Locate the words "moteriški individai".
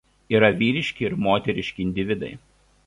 1.27-2.33